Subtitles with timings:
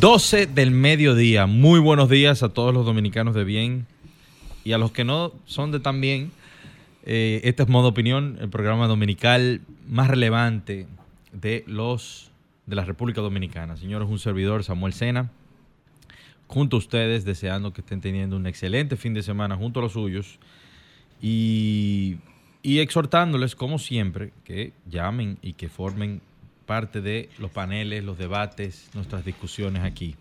[0.00, 1.46] 12 del mediodía.
[1.46, 3.88] Muy buenos días a todos los dominicanos de bien
[4.62, 6.30] y a los que no son de tan bien.
[7.02, 10.86] Eh, este es Modo Opinión, el programa dominical más relevante
[11.32, 12.30] de los
[12.66, 13.76] de la República Dominicana.
[13.76, 15.32] Señores, un servidor, Samuel Sena,
[16.46, 19.94] junto a ustedes, deseando que estén teniendo un excelente fin de semana junto a los
[19.94, 20.38] suyos
[21.20, 22.18] y,
[22.62, 26.20] y exhortándoles, como siempre, que llamen y que formen
[26.68, 30.14] parte de los paneles, los debates, nuestras discusiones aquí.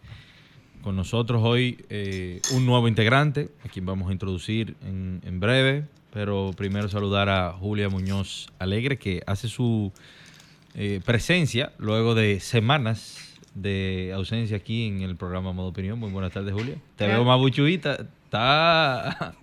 [0.81, 5.83] Con nosotros hoy eh, un nuevo integrante, a quien vamos a introducir en, en, breve,
[6.13, 9.91] pero primero saludar a Julia Muñoz Alegre, que hace su
[10.73, 13.17] eh, presencia luego de semanas
[13.53, 15.99] de ausencia aquí en el programa Modo Opinión.
[15.99, 16.75] Muy buenas tardes, Julia.
[16.95, 17.13] Te Claro.
[17.13, 17.93] veo más buchuita.
[18.23, 19.35] Está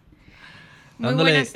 [0.98, 1.52] Muy dándole- buenas.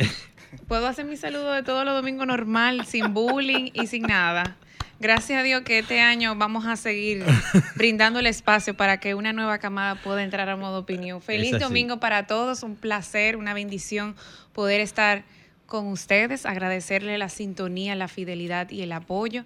[0.66, 4.56] Puedo hacer mi saludo de todos los domingos normal, sin bullying y sin nada.
[5.00, 7.24] Gracias a Dios que este año vamos a seguir
[7.76, 11.22] brindando el espacio para que una nueva camada pueda entrar a modo opinión.
[11.22, 14.16] Feliz domingo para todos, un placer, una bendición
[14.52, 15.22] poder estar
[15.66, 19.44] con ustedes, agradecerle la sintonía, la fidelidad y el apoyo.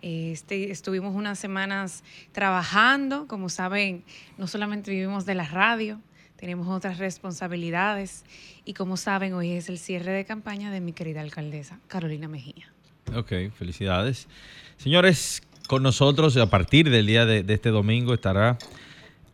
[0.00, 4.02] Este, estuvimos unas semanas trabajando, como saben,
[4.38, 6.00] no solamente vivimos de la radio,
[6.36, 8.24] tenemos otras responsabilidades
[8.64, 12.75] y como saben, hoy es el cierre de campaña de mi querida alcaldesa, Carolina Mejía.
[13.14, 14.26] Ok, felicidades.
[14.76, 18.58] Señores, con nosotros a partir del día de, de este domingo estará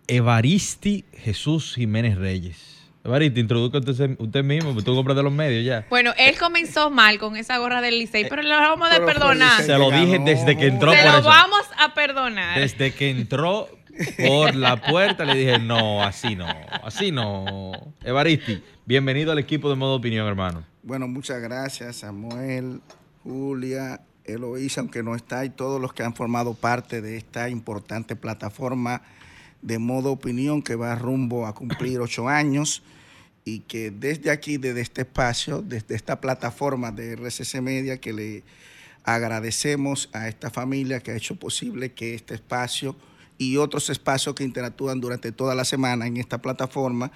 [0.06, 2.69] Evaristi Jesús Jiménez Reyes.
[3.05, 5.84] Evaristi, introduzca usted, usted mismo, porque tú compras de los medios ya.
[5.91, 9.62] Bueno, él comenzó mal con esa gorra del Licey, pero le vamos a perdonar.
[9.62, 11.28] Se lo dije desde que entró Se por lo eso.
[11.28, 12.61] vamos a perdonar.
[12.61, 13.69] Desde que entró
[14.25, 16.47] por la puerta le dije, no, así no,
[16.84, 17.72] así no.
[18.05, 20.65] Evaristi, bienvenido al equipo de Modo Opinión, hermano.
[20.84, 22.81] Bueno, muchas gracias, Samuel,
[23.22, 28.16] Julia, Eloísa, aunque no está, y todos los que han formado parte de esta importante
[28.16, 29.03] plataforma
[29.62, 32.82] de modo opinión que va rumbo a cumplir ocho años
[33.44, 38.44] y que desde aquí, desde este espacio, desde esta plataforma de RCC Media, que le
[39.05, 42.97] agradecemos a esta familia que ha hecho posible que este espacio
[43.38, 47.11] y otros espacios que interactúan durante toda la semana en esta plataforma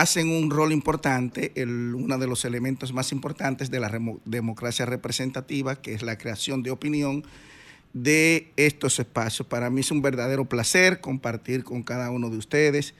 [0.00, 3.90] hacen un rol importante, el- uno de los elementos más importantes de la
[4.26, 7.24] democracia representativa, que es la creación de opinión
[7.94, 9.48] de estos espacios.
[9.48, 12.94] Para mí es un verdadero placer compartir con cada uno de ustedes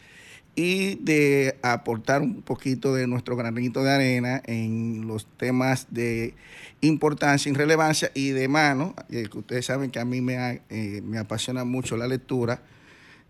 [0.54, 6.32] y de aportar un poquito de nuestro granito de arena en los temas de
[6.80, 11.02] importancia y relevancia y de mano, eh, que ustedes saben que a mí me, eh,
[11.04, 12.62] me apasiona mucho la lectura,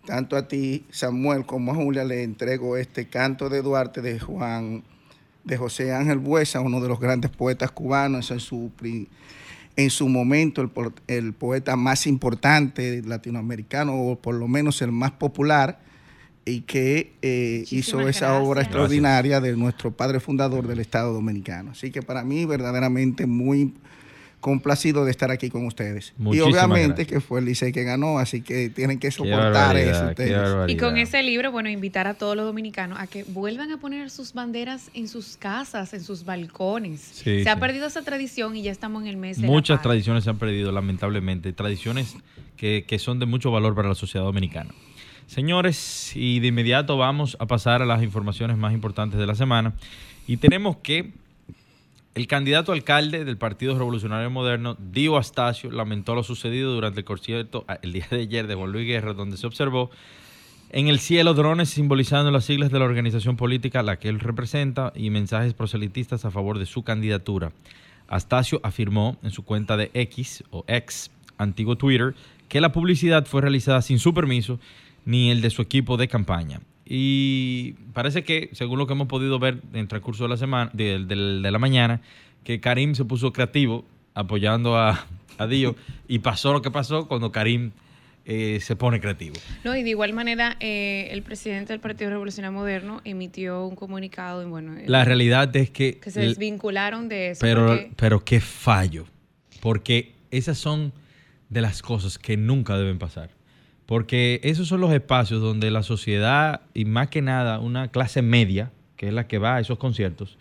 [0.07, 4.83] tanto a ti, Samuel, como a Julia, le entrego este canto de Duarte de Juan,
[5.45, 8.71] de José Ángel Buesa, uno de los grandes poetas cubanos en su,
[9.77, 14.93] en su momento, el, po- el poeta más importante latinoamericano, o por lo menos el
[14.93, 15.81] más popular,
[16.45, 18.67] y que eh, hizo esa obra gracias.
[18.67, 21.73] extraordinaria de nuestro padre fundador del Estado Dominicano.
[21.73, 23.75] Así que para mí, verdaderamente muy
[24.47, 26.15] complacido de estar aquí con ustedes.
[26.17, 27.09] Muchísimas y obviamente gracias.
[27.09, 30.71] que fue el Licey que ganó, así que tienen que soportar eso ustedes.
[30.71, 34.09] Y con ese libro, bueno, invitar a todos los dominicanos a que vuelvan a poner
[34.09, 37.01] sus banderas en sus casas, en sus balcones.
[37.01, 39.83] Sí, se ha perdido esa tradición y ya estamos en el mes de la Muchas
[39.83, 41.53] tradiciones se han perdido, lamentablemente.
[41.53, 42.15] Tradiciones
[42.57, 44.71] que, que son de mucho valor para la sociedad dominicana.
[45.27, 49.75] Señores, y de inmediato vamos a pasar a las informaciones más importantes de la semana.
[50.29, 51.11] Y tenemos que
[52.17, 57.67] el candidato alcalde del Partido Revolucionario Moderno, Dio Astacio, lamentó lo sucedido durante el concierto
[57.69, 59.91] ah, el día de ayer de Juan Luis Guerra, donde se observó
[60.71, 64.19] en el cielo drones simbolizando las siglas de la organización política a la que él
[64.19, 67.53] representa y mensajes proselitistas a favor de su candidatura.
[68.09, 72.15] Astacio afirmó en su cuenta de X o X, antiguo Twitter,
[72.49, 74.59] que la publicidad fue realizada sin su permiso
[75.05, 76.63] ni el de su equipo de campaña.
[76.89, 80.71] Y parece que, según lo que hemos podido ver en el transcurso de la semana,
[80.73, 82.01] de, de- de la mañana,
[82.45, 83.85] que Karim se puso creativo
[84.15, 85.05] apoyando a,
[85.39, 85.75] a Dio
[86.09, 87.73] y pasó lo que pasó cuando Karim
[88.25, 89.35] eh, se pone creativo.
[89.65, 94.43] No, y de igual manera, eh, el presidente del Partido Revolucionario Moderno emitió un comunicado
[94.43, 95.99] y bueno, La realidad es que...
[95.99, 97.41] que se desvincularon de eso.
[97.41, 99.07] Pero, porque- pero qué fallo.
[99.61, 100.93] Porque esas son
[101.49, 103.31] de las cosas que nunca deben pasar.
[103.87, 108.73] Porque esos son los espacios donde la sociedad y más que nada una clase media,
[108.97, 110.37] que es la que va a esos conciertos,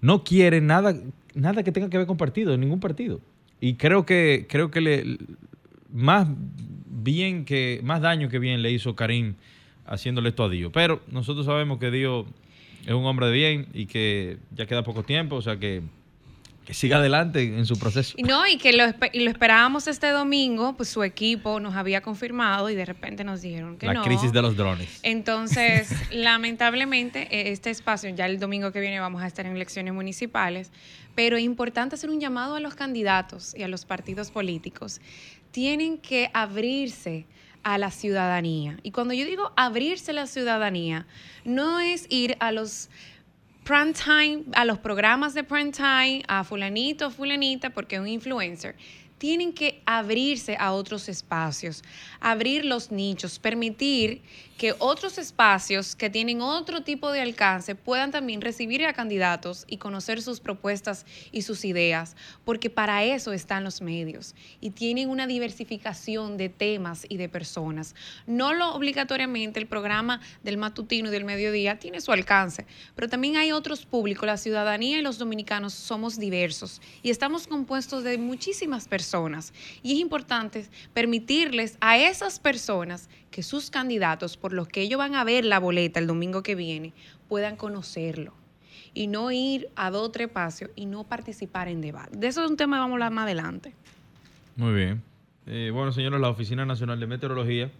[0.00, 0.94] no quiere nada,
[1.34, 3.20] nada que tenga que ver con partido, ningún partido.
[3.60, 5.18] Y creo que, creo que le,
[5.92, 6.28] más
[6.86, 9.34] bien que, más daño que bien le hizo Karim
[9.84, 10.70] haciéndole esto a Dios.
[10.72, 12.26] Pero nosotros sabemos que Dios
[12.86, 15.82] es un hombre de bien y que ya queda poco tiempo, o sea que
[16.68, 18.14] que siga adelante en su proceso.
[18.22, 18.84] No, y que lo,
[19.14, 23.40] y lo esperábamos este domingo, pues su equipo nos había confirmado y de repente nos
[23.40, 23.94] dijeron que no.
[23.94, 25.00] La crisis de los drones.
[25.02, 29.94] Entonces, lamentablemente, e, este espacio, ya el domingo que viene vamos a estar en elecciones
[29.94, 30.70] municipales,
[31.14, 35.00] pero es importante hacer un llamado a los candidatos y a los partidos políticos.
[35.52, 37.24] Tienen que abrirse
[37.62, 38.76] a la ciudadanía.
[38.82, 41.06] Y cuando yo digo abrirse a la ciudadanía,
[41.46, 42.90] no es ir a los
[43.68, 48.74] prime a los programas de prime time, a fulanito, fulanita, porque es un influencer,
[49.18, 51.84] tienen que abrirse a otros espacios,
[52.20, 54.22] abrir los nichos, permitir
[54.58, 59.76] que otros espacios que tienen otro tipo de alcance puedan también recibir a candidatos y
[59.76, 65.28] conocer sus propuestas y sus ideas, porque para eso están los medios y tienen una
[65.28, 67.94] diversificación de temas y de personas.
[68.26, 72.66] No lo obligatoriamente el programa del matutino y del mediodía tiene su alcance,
[72.96, 78.02] pero también hay otros públicos, la ciudadanía y los dominicanos somos diversos y estamos compuestos
[78.02, 79.52] de muchísimas personas
[79.84, 85.14] y es importante permitirles a esas personas que sus candidatos, por los que ellos van
[85.14, 86.92] a ver la boleta el domingo que viene,
[87.28, 88.32] puedan conocerlo
[88.94, 92.16] y no ir a dos o tres espacios y no participar en debate.
[92.16, 93.74] De eso es un tema que vamos a hablar más adelante.
[94.56, 95.02] Muy bien.
[95.46, 97.70] Eh, bueno, señores, la Oficina Nacional de Meteorología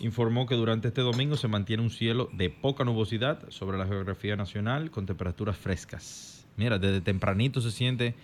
[0.00, 4.36] informó que durante este domingo se mantiene un cielo de poca nubosidad sobre la geografía
[4.36, 6.46] nacional con temperaturas frescas.
[6.56, 8.14] Mira, desde tempranito se siente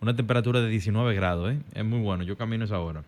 [0.00, 1.58] una temperatura de 19 grados, ¿eh?
[1.74, 3.04] Es muy bueno, yo camino esa hora.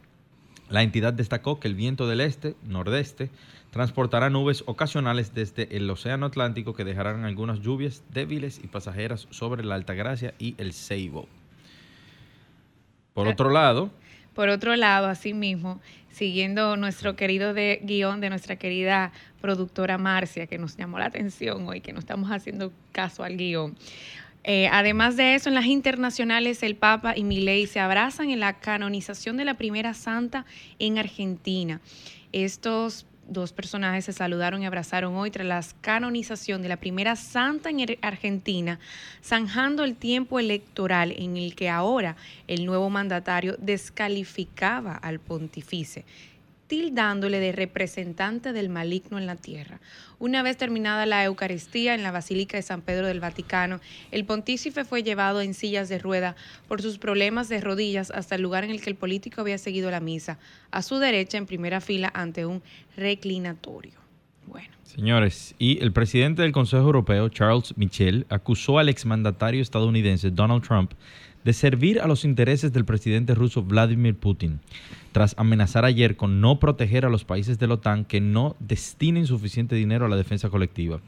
[0.69, 3.31] La entidad destacó que el viento del este, nordeste,
[3.71, 9.65] transportará nubes ocasionales desde el Océano Atlántico que dejarán algunas lluvias débiles y pasajeras sobre
[9.65, 11.29] la Altagracia y el Ceibo.
[13.15, 13.91] Por eh, otro lado...
[14.35, 15.81] Por otro lado, asimismo,
[16.11, 21.67] siguiendo nuestro querido de, guion de nuestra querida productora Marcia, que nos llamó la atención
[21.67, 23.77] hoy, que no estamos haciendo caso al guion.
[24.49, 28.61] Eh, además de eso, en las internacionales, el Papa y Milei se abrazan en la
[28.61, 30.47] canonización de la primera santa
[30.79, 31.81] en Argentina.
[32.31, 37.71] Estos dos personajes se saludaron y abrazaron hoy tras la canonización de la primera santa
[37.71, 38.79] en Argentina,
[39.21, 42.15] zanjando el tiempo electoral en el que ahora
[42.47, 46.05] el nuevo mandatario descalificaba al pontífice
[46.67, 49.81] tildándole de representante del maligno en la tierra.
[50.19, 53.81] Una vez terminada la Eucaristía en la Basílica de San Pedro del Vaticano,
[54.11, 56.37] el pontífice fue llevado en sillas de rueda
[56.69, 59.91] por sus problemas de rodillas hasta el lugar en el que el político había seguido
[59.91, 60.39] la misa,
[60.71, 62.63] a su derecha en primera fila ante un
[62.97, 64.07] reclinatorio.
[64.47, 64.69] Bueno.
[64.85, 70.93] Señores, y el presidente del Consejo Europeo, Charles Michel, acusó al exmandatario estadounidense Donald Trump
[71.47, 74.59] de servir a los intereses del presidente ruso Vladimir Putin,
[75.13, 79.29] tras amenazar ayer con no proteger a los países de la OTAN que no destinen
[79.29, 81.01] suficiente dinero a la defensa colectiva.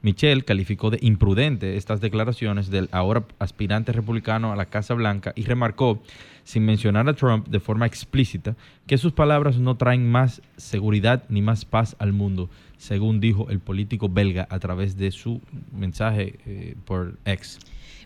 [0.00, 5.42] Michel calificó de imprudente estas declaraciones del ahora aspirante republicano a la Casa Blanca y
[5.42, 6.02] remarcó,
[6.42, 8.56] sin mencionar a Trump de forma explícita,
[8.86, 12.48] que sus palabras no traen más seguridad ni más paz al mundo,
[12.78, 17.58] según dijo el político belga a través de su mensaje eh, por X.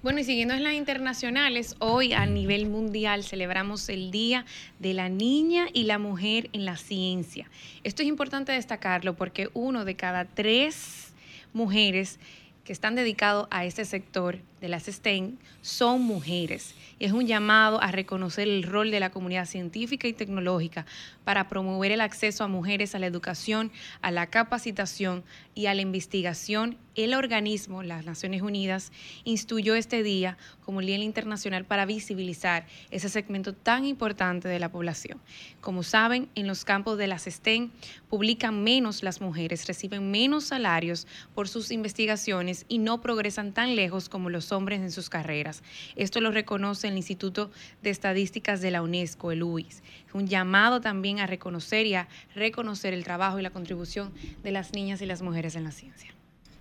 [0.06, 4.46] Bueno, y siguiendo en las internacionales, hoy a nivel mundial celebramos el Día
[4.78, 7.50] de la Niña y la Mujer en la Ciencia.
[7.82, 11.12] Esto es importante destacarlo porque uno de cada tres
[11.52, 12.20] mujeres
[12.62, 16.74] que están dedicados a este sector de las STEM son mujeres.
[16.98, 20.86] Y es un llamado a reconocer el rol de la comunidad científica y tecnológica
[21.24, 23.70] para promover el acceso a mujeres a la educación,
[24.00, 26.78] a la capacitación y a la investigación.
[26.94, 28.92] El organismo, las Naciones Unidas,
[29.24, 34.70] instituyó este día como el Día Internacional para visibilizar ese segmento tan importante de la
[34.70, 35.20] población.
[35.60, 37.70] Como saben, en los campos de las STEM
[38.08, 44.08] publican menos las mujeres, reciben menos salarios por sus investigaciones y no progresan tan lejos
[44.08, 45.62] como los hombres en sus carreras.
[45.96, 47.50] Esto lo reconoce el Instituto
[47.82, 49.82] de Estadísticas de la UNESCO, el UIS.
[50.06, 54.12] Es un llamado también a reconocer y a reconocer el trabajo y la contribución
[54.42, 56.12] de las niñas y las mujeres en la ciencia.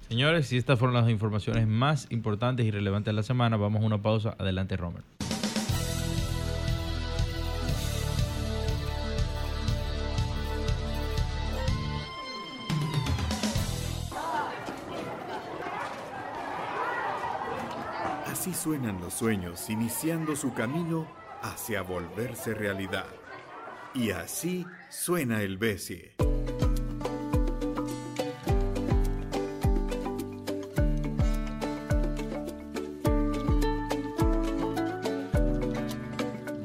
[0.08, 3.86] Señores, si estas fueron las informaciones más importantes y relevantes de la semana, vamos a
[3.86, 4.36] una pausa.
[4.38, 5.15] Adelante, Romer.
[18.66, 21.06] suenan los sueños iniciando su camino
[21.44, 23.06] hacia volverse realidad.
[23.94, 26.16] Y así suena el Bessie.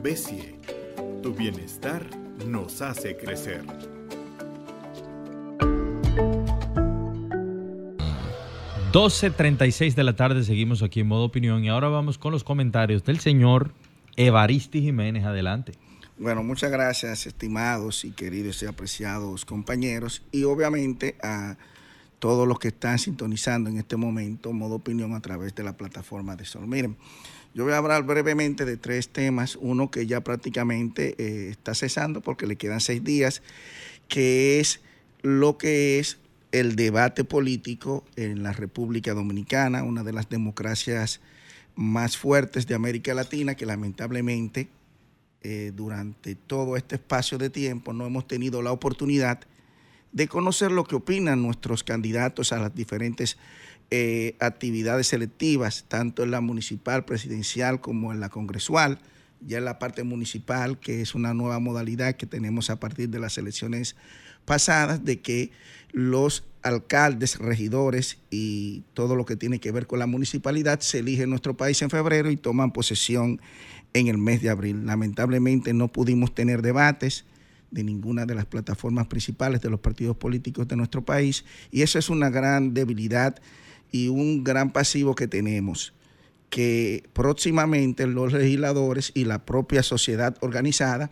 [0.03, 0.59] Bessie,
[1.23, 2.03] tu bienestar
[2.47, 3.63] nos hace crecer.
[8.93, 11.65] ...12.36 de la tarde, seguimos aquí en modo opinión...
[11.65, 13.71] ...y ahora vamos con los comentarios del señor
[14.17, 15.25] Evaristi Jiménez.
[15.25, 15.75] Adelante.
[16.19, 20.23] Bueno, muchas gracias, estimados y queridos y apreciados compañeros...
[20.33, 21.57] ...y obviamente a
[22.19, 24.53] todos los que están sintonizando en este momento...
[24.53, 26.67] ...modo opinión a través de la plataforma de Sol.
[26.67, 26.97] Miren...
[27.53, 29.57] Yo voy a hablar brevemente de tres temas.
[29.61, 33.43] Uno que ya prácticamente eh, está cesando porque le quedan seis días,
[34.07, 34.81] que es
[35.23, 36.19] lo que es
[36.53, 41.21] el debate político en la República Dominicana, una de las democracias
[41.77, 44.69] más fuertes de América Latina, que lamentablemente
[45.43, 49.41] eh, durante todo este espacio de tiempo no hemos tenido la oportunidad
[50.13, 53.39] de conocer lo que opinan nuestros candidatos a las diferentes
[53.93, 58.99] eh, actividades selectivas, tanto en la municipal, presidencial como en la congresual.
[59.41, 63.21] Ya en la parte municipal, que es una nueva modalidad que tenemos a partir de
[63.21, 63.97] las elecciones
[64.51, 65.53] pasadas, de que
[65.93, 71.23] los alcaldes, regidores y todo lo que tiene que ver con la municipalidad se elige
[71.23, 73.41] en nuestro país en febrero y toman posesión
[73.95, 74.87] en el mes de abril.
[74.87, 77.27] Lamentablemente no pudimos tener debates
[77.71, 82.01] de ninguna de las plataformas principales de los partidos políticos de nuestro país y eso
[82.01, 83.41] es una gran debilidad
[83.93, 85.93] y un gran pasivo que tenemos,
[86.49, 91.09] que próximamente los legisladores y la propia sociedad organizada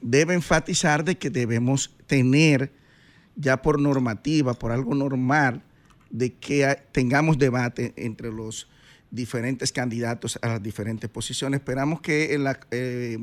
[0.00, 2.72] deben enfatizar de que debemos tener
[3.36, 5.62] ya por normativa, por algo normal,
[6.10, 8.68] de que tengamos debate entre los
[9.10, 11.60] diferentes candidatos a las diferentes posiciones.
[11.60, 13.18] Esperamos que en la eh,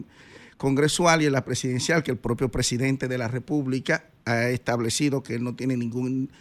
[0.58, 5.36] congresual y en la presidencial, que el propio presidente de la República ha establecido que
[5.36, 6.32] él no tiene ningún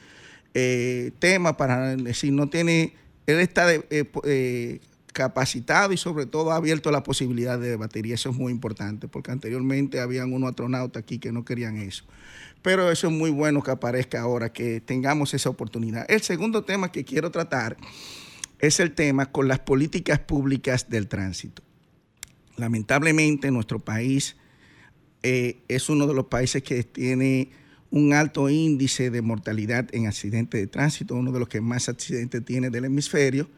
[0.54, 2.94] eh, tema para decir, no tiene,
[3.26, 4.80] él está eh,
[5.18, 9.08] capacitado y sobre todo ha abierto la posibilidad de debatir y eso es muy importante
[9.08, 12.04] porque anteriormente habían unos astronautas aquí que no querían eso.
[12.62, 16.08] Pero eso es muy bueno que aparezca ahora, que tengamos esa oportunidad.
[16.08, 17.76] El segundo tema que quiero tratar
[18.60, 21.64] es el tema con las políticas públicas del tránsito.
[22.56, 24.36] Lamentablemente nuestro país
[25.22, 27.50] es uno de los países que tiene
[27.90, 32.44] un alto índice de mortalidad en accidentes de tránsito, uno de los que más accidentes
[32.44, 33.48] tiene del hemisferio,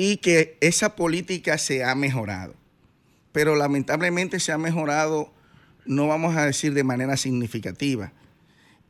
[0.00, 2.54] y que esa política se ha mejorado.
[3.32, 5.32] Pero lamentablemente se ha mejorado,
[5.86, 8.12] no vamos a decir de manera significativa,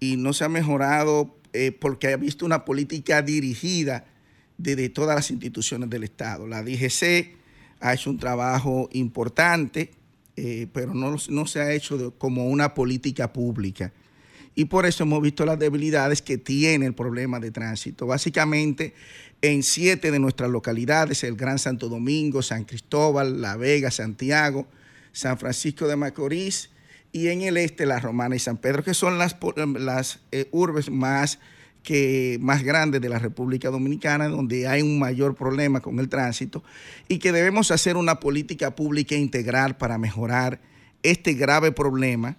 [0.00, 4.04] y no se ha mejorado eh, porque ha visto una política dirigida
[4.58, 6.46] desde todas las instituciones del Estado.
[6.46, 7.34] La DGC
[7.80, 9.92] ha hecho un trabajo importante,
[10.36, 13.94] eh, pero no, no, se ha hecho como una política pública
[14.58, 18.08] y por eso hemos visto las debilidades que tiene el problema de tránsito.
[18.08, 18.92] Básicamente,
[19.40, 24.66] en siete de nuestras localidades, el Gran Santo Domingo, San Cristóbal, La Vega, Santiago,
[25.12, 26.70] San Francisco de Macorís
[27.12, 29.36] y en el este La Romana y San Pedro, que son las,
[29.78, 31.38] las eh, urbes más,
[31.84, 36.64] que, más grandes de la República Dominicana, donde hay un mayor problema con el tránsito
[37.06, 40.60] y que debemos hacer una política pública integral para mejorar
[41.04, 42.36] este grave problema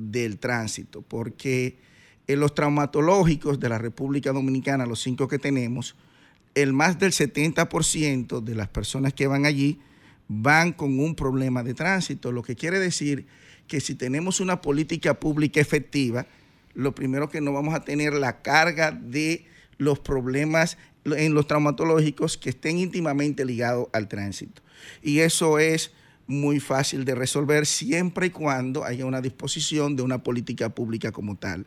[0.00, 1.78] del tránsito, porque
[2.26, 5.96] en los traumatológicos de la República Dominicana, los cinco que tenemos,
[6.54, 9.80] el más del 70% de las personas que van allí
[10.28, 13.26] van con un problema de tránsito, lo que quiere decir
[13.66, 16.26] que si tenemos una política pública efectiva,
[16.74, 19.44] lo primero que no vamos a tener la carga de
[19.78, 24.62] los problemas en los traumatológicos que estén íntimamente ligados al tránsito.
[25.02, 25.92] Y eso es
[26.30, 31.36] muy fácil de resolver siempre y cuando haya una disposición de una política pública como
[31.36, 31.66] tal.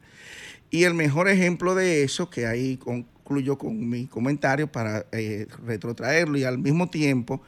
[0.72, 6.38] Y el mejor ejemplo de eso, que ahí concluyo con mi comentario para eh, retrotraerlo
[6.38, 7.42] y al mismo tiempo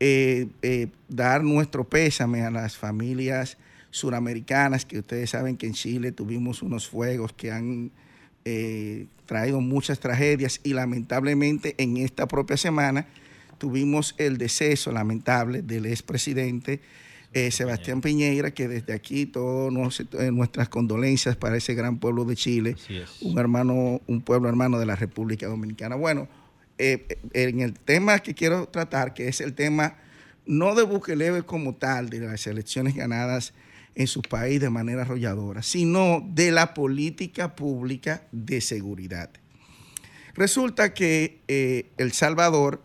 [0.00, 3.58] eh, eh, dar nuestro pésame a las familias
[3.90, 7.90] suramericanas, que ustedes saben que en Chile tuvimos unos fuegos que han
[9.24, 13.06] traído muchas tragedias y lamentablemente en esta propia semana
[13.58, 16.80] tuvimos el deceso lamentable del expresidente
[17.36, 22.36] eh, Sebastián Piñeira, que desde aquí todas eh, nuestras condolencias para ese gran pueblo de
[22.36, 22.76] Chile,
[23.22, 25.96] un hermano, un pueblo hermano de la República Dominicana.
[25.96, 26.28] Bueno,
[26.78, 29.96] eh, en el tema que quiero tratar, que es el tema
[30.46, 33.52] no de Bukele como tal, de las elecciones ganadas
[33.96, 39.30] en su país de manera arrolladora, sino de la política pública de seguridad.
[40.34, 41.40] Resulta que
[41.96, 42.80] El Salvador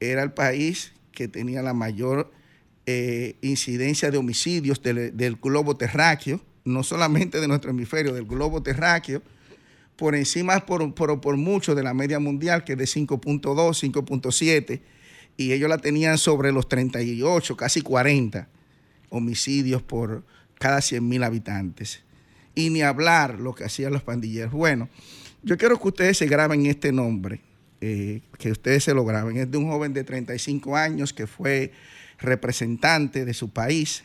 [0.00, 2.32] era el país que tenía la mayor
[2.86, 9.22] eh, incidencia de homicidios del, globo terráqueo, no solamente de nuestro hemisferio, del globo terráqueo,
[9.96, 14.80] por encima, por, por, mucho de la media mundial, que es de 5.2, 5.7,
[15.36, 18.48] y ellos la tenían sobre los 38, casi 40.
[19.10, 20.24] homicidios por
[20.58, 22.02] cada 100 mil habitantes.
[22.54, 24.52] Y ni hablar lo que hacían los pandilleros.
[24.52, 24.88] Bueno,
[25.42, 27.40] yo quiero que ustedes se graben este nombre,
[27.80, 29.36] eh, que ustedes se lo graben.
[29.36, 31.72] Es de un joven de 35 años que fue
[32.18, 34.04] representante de su país.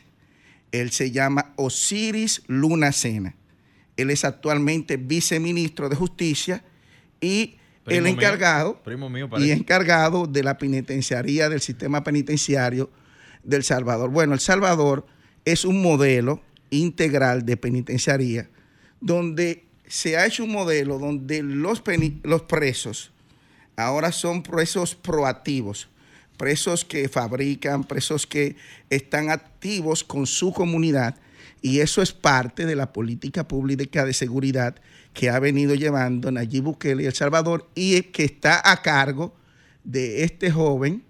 [0.72, 3.36] Él se llama Osiris Luna Sena.
[3.98, 6.64] Él es actualmente viceministro de Justicia
[7.22, 7.56] y
[7.88, 8.82] el encargado
[9.38, 12.90] y encargado de la penitenciaría del sistema penitenciario
[13.44, 14.10] del Salvador.
[14.10, 15.06] Bueno, El Salvador
[15.46, 16.42] es un modelo
[16.72, 18.50] integral de penitenciaría
[19.00, 21.84] donde se ha hecho un modelo donde los,
[22.24, 23.12] los presos
[23.76, 25.90] ahora son presos proactivos,
[26.38, 28.56] presos que fabrican, presos que
[28.90, 31.16] están activos con su comunidad
[31.62, 34.76] y eso es parte de la política pública de seguridad
[35.14, 39.36] que ha venido llevando Nayib Bukele y El Salvador y que está a cargo
[39.84, 41.04] de este joven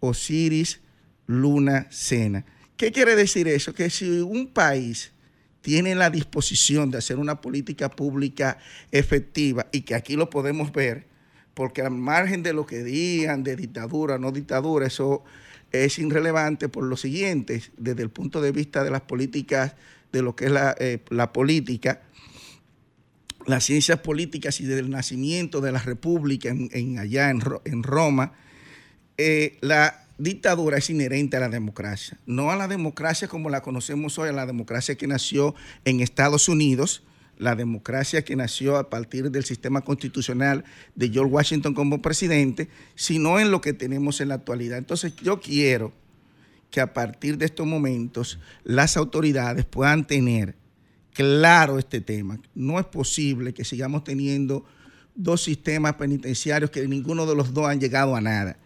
[0.00, 0.80] Osiris
[1.26, 2.44] Luna Sena.
[2.76, 3.74] ¿Qué quiere decir eso?
[3.74, 5.12] Que si un país
[5.60, 8.58] tiene la disposición de hacer una política pública
[8.90, 11.06] efectiva y que aquí lo podemos ver,
[11.54, 15.22] porque al margen de lo que digan de dictadura no dictadura, eso
[15.70, 19.74] es irrelevante por lo siguiente, desde el punto de vista de las políticas,
[20.12, 22.02] de lo que es la, eh, la política,
[23.46, 28.32] las ciencias políticas y del nacimiento de la República en, allá en, Roma,
[29.18, 34.18] eh, la dictadura es inherente a la democracia, no a la democracia como la conocemos
[34.18, 35.54] hoy, a la democracia que nació
[35.84, 37.02] en Estados Unidos,
[37.42, 43.40] la democracia que nació a partir del sistema constitucional de George Washington como presidente, sino
[43.40, 44.78] en lo que tenemos en la actualidad.
[44.78, 45.92] Entonces yo quiero
[46.70, 50.54] que a partir de estos momentos las autoridades puedan tener
[51.12, 52.38] claro este tema.
[52.54, 54.64] No es posible que sigamos teniendo
[55.14, 58.56] dos sistemas penitenciarios que ninguno de los dos han llegado a nada.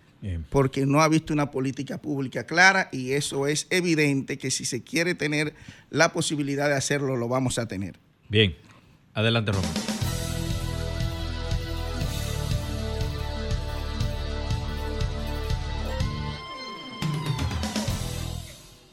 [0.50, 4.82] Porque no ha visto una política pública clara y eso es evidente que si se
[4.82, 5.54] quiere tener
[5.88, 8.00] la posibilidad de hacerlo, lo vamos a tener.
[8.28, 8.56] Bien,
[9.16, 9.72] adelante Román.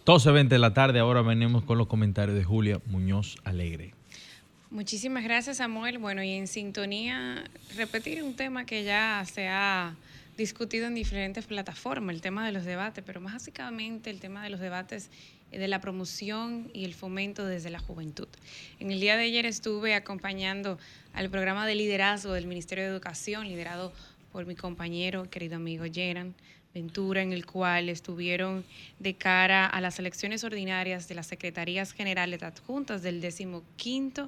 [0.06, 3.94] 12.20 de la tarde, ahora venimos con los comentarios de Julia Muñoz Alegre.
[4.70, 5.98] Muchísimas gracias, Samuel.
[5.98, 7.46] Bueno, y en sintonía,
[7.78, 9.96] repetir un tema que ya se ha
[10.36, 14.50] discutido en diferentes plataformas, el tema de los debates, pero más básicamente el tema de
[14.50, 15.10] los debates
[15.58, 18.28] de la promoción y el fomento desde la juventud.
[18.80, 20.78] En el día de ayer estuve acompañando
[21.14, 23.94] al programa de liderazgo del Ministerio de Educación, liderado
[24.32, 26.34] por mi compañero, querido amigo Geran
[26.74, 28.66] Ventura, en el cual estuvieron
[29.00, 34.24] de cara a las elecciones ordinarias de las Secretarías Generales adjuntas del 15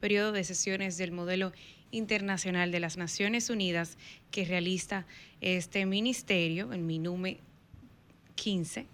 [0.00, 1.52] periodo de sesiones del modelo
[1.90, 3.96] internacional de las Naciones Unidas
[4.30, 5.06] que realiza
[5.40, 7.38] este ministerio, en mi número
[8.34, 8.86] 15,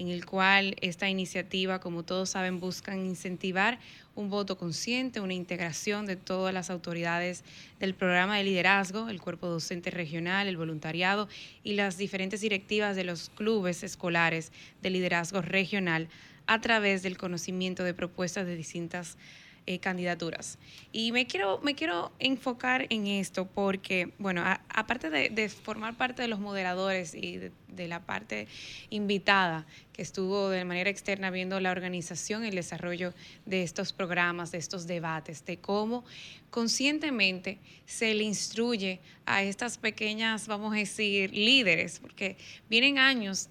[0.00, 3.78] en el cual esta iniciativa, como todos saben, buscan incentivar
[4.14, 7.44] un voto consciente, una integración de todas las autoridades
[7.78, 11.28] del programa de liderazgo, el cuerpo docente regional, el voluntariado
[11.62, 16.08] y las diferentes directivas de los clubes escolares de liderazgo regional
[16.46, 19.18] a través del conocimiento de propuestas de distintas
[19.66, 20.58] eh, candidaturas.
[20.92, 26.28] Y me quiero, me quiero enfocar en esto porque, bueno, aparte de, formar parte de
[26.28, 27.52] los moderadores y de,
[27.88, 28.46] la parte
[28.90, 33.14] invitada que estuvo de manera externa viendo la organización y el desarrollo
[33.46, 36.04] de estos programas, de estos debates, de cómo
[36.50, 42.36] conscientemente se le instruye a estas pequeñas, vamos a decir, líderes, porque
[42.68, 43.48] vienen años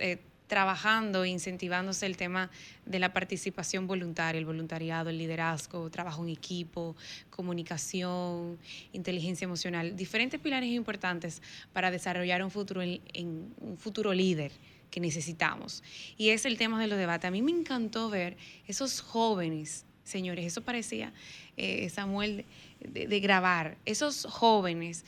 [0.50, 2.50] trabajando incentivándose el tema
[2.86, 6.96] de la participación voluntaria, el voluntariado, el liderazgo, trabajo en equipo,
[7.30, 8.58] comunicación,
[8.92, 14.52] inteligencia emocional, diferentes pilares importantes para desarrollar un futuro, un futuro líder
[14.90, 15.84] que necesitamos.
[16.18, 17.28] Y es el tema de los debates.
[17.28, 18.36] A mí me encantó ver
[18.68, 21.14] esos jóvenes, señores, eso parecía,
[21.58, 22.46] eh, Samuel,
[22.80, 25.06] de grabar, esos jóvenes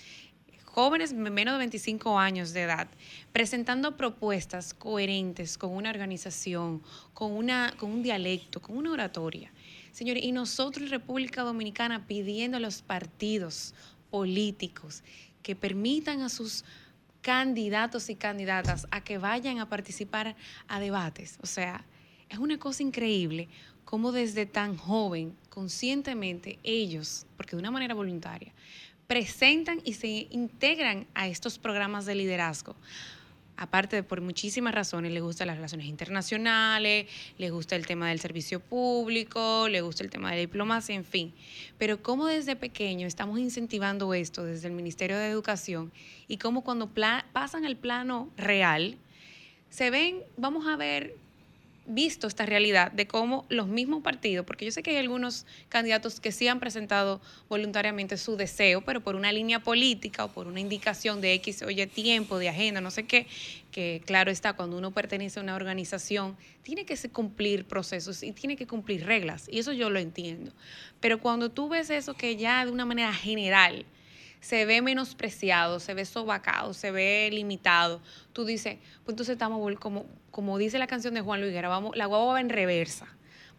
[0.74, 2.88] jóvenes menos de 25 años de edad,
[3.34, 6.82] presentando propuestas coherentes con una organización,
[7.14, 9.52] con, una, con un dialecto, con una oratoria.
[9.92, 13.74] Señores, y nosotros República Dominicana pidiendo a los partidos
[14.10, 15.04] políticos
[15.44, 16.64] que permitan a sus
[17.22, 20.36] candidatos y candidatas a que vayan a participar
[20.70, 21.38] a debates.
[21.42, 21.84] O sea,
[22.30, 23.50] es una cosa increíble
[23.84, 28.54] cómo desde tan joven, conscientemente, ellos, porque de una manera voluntaria,
[29.12, 32.78] presentan y se integran a estos programas de liderazgo.
[33.58, 38.21] Aparte de por muchísimas razones, le gustan las relaciones internacionales, le gusta el tema del
[38.21, 41.34] servicio público, le gusta el tema de la diplomacia, en fin.
[41.78, 45.91] Pero cómo desde pequeño estamos incentivando esto desde el Ministerio de Educación
[46.30, 46.89] y cómo cuando
[47.34, 48.97] pasan al plano real,
[49.69, 51.17] se ven, vamos a ver,
[51.86, 56.20] visto esta realidad de cómo los mismos partidos, porque yo sé que hay algunos candidatos
[56.20, 60.60] que sí han presentado voluntariamente su deseo, pero por una línea política o por una
[60.60, 63.28] indicación de X, oye, tiempo, de agenda, no sé qué,
[63.72, 68.56] que claro está, cuando uno pertenece a una organización, tiene que cumplir procesos y tiene
[68.56, 70.52] que cumplir reglas, y eso yo lo entiendo.
[71.00, 73.86] Pero cuando tú ves eso que ya de una manera general,
[74.42, 78.02] se ve menospreciado, se ve sobacado, se ve limitado,
[78.34, 81.96] tú dices, pues entonces estamos como, como dice la canción de Juan Luis Guerra, vamos,
[81.96, 83.08] la guagua va en reversa.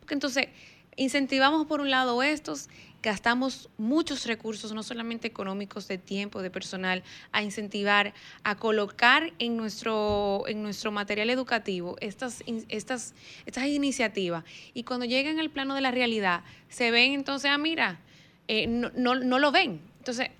[0.00, 0.48] Porque entonces
[0.96, 2.68] incentivamos por un lado estos,
[3.00, 9.56] gastamos muchos recursos, no solamente económicos, de tiempo, de personal, a incentivar, a colocar en
[9.56, 13.14] nuestro, en nuestro material educativo estas, estas,
[13.46, 14.44] estas iniciativas.
[14.74, 18.00] Y cuando llegan al plano de la realidad, se ven entonces, ah, mira,
[18.48, 19.80] eh, no, no, no lo ven.
[19.98, 20.30] Entonces,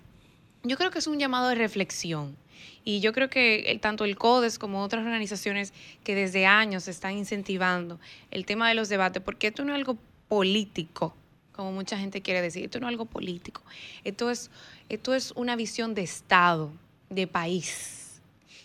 [0.63, 2.37] yo creo que es un llamado de reflexión.
[2.85, 5.73] Y yo creo que tanto el CODES como otras organizaciones
[6.03, 9.97] que desde años están incentivando el tema de los debates, porque esto no es algo
[10.29, 11.15] político,
[11.53, 13.63] como mucha gente quiere decir, esto no es algo político,
[14.03, 14.51] esto es,
[14.89, 16.73] esto es una visión de Estado,
[17.09, 18.02] de país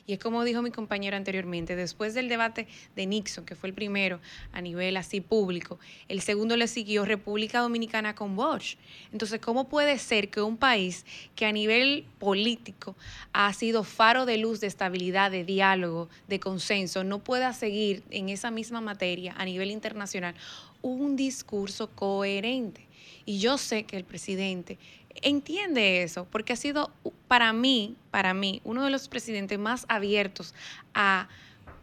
[0.07, 2.65] y es como dijo mi compañero anteriormente, después del debate
[2.95, 4.21] de Nixon, que fue el primero
[4.53, 8.75] a nivel así público, el segundo le siguió República Dominicana con Bush.
[9.11, 12.95] Entonces, ¿cómo puede ser que un país que a nivel político
[13.33, 18.29] ha sido faro de luz de estabilidad, de diálogo, de consenso, no pueda seguir en
[18.29, 20.35] esa misma materia a nivel internacional
[20.81, 22.87] un discurso coherente?
[23.25, 24.79] Y yo sé que el presidente
[25.21, 26.91] entiende eso, porque ha sido
[27.27, 30.53] para mí, para mí, uno de los presidentes más abiertos
[30.93, 31.27] a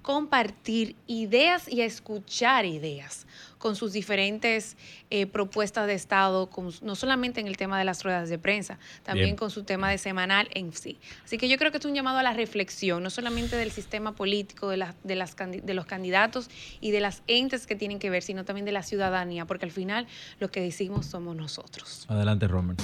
[0.05, 4.77] compartir ideas y a escuchar ideas con sus diferentes
[5.09, 6.51] eh, propuestas de Estado,
[6.83, 9.97] no solamente en el tema de las ruedas de prensa, también con su tema de
[9.97, 10.99] semanal en sí.
[11.25, 14.13] Así que yo creo que es un llamado a la reflexión, no solamente del sistema
[14.15, 16.51] político, de, de, las, de los candidatos
[16.83, 19.73] y de las entes que tienen que ver, sino también de la ciudadanía, porque al
[19.73, 20.07] final
[20.39, 22.05] lo que decimos somos nosotros.
[22.11, 22.77] Adelante, Roman.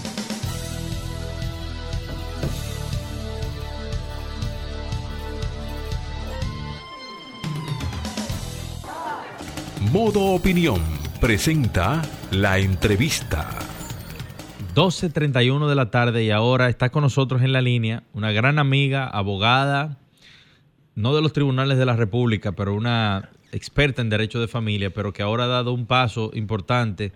[9.93, 10.81] Modo Opinión
[11.21, 12.01] presenta
[12.31, 13.51] la entrevista.
[14.77, 19.09] 12.31 de la tarde y ahora está con nosotros en la línea una gran amiga,
[19.09, 19.99] abogada,
[20.95, 25.13] no de los tribunales de la República, pero una experta en derecho de familia, pero
[25.13, 27.11] que ahora ha dado un paso importante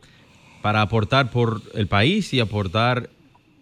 [0.61, 3.09] para aportar por el país y aportar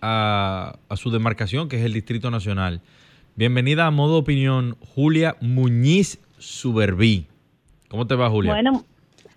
[0.00, 2.80] a, a su demarcación, que es el Distrito Nacional.
[3.36, 7.26] Bienvenida a Modo Opinión, Julia Muñiz Suberbí.
[7.88, 8.52] ¿Cómo te va, Julia?
[8.52, 8.86] Bueno,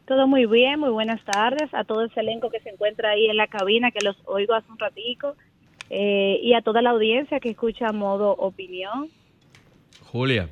[0.05, 3.37] todo muy bien, muy buenas tardes a todo ese elenco que se encuentra ahí en
[3.37, 5.35] la cabina, que los oigo hace un ratico,
[5.89, 9.09] eh, y a toda la audiencia que escucha modo opinión.
[10.11, 10.49] Julia.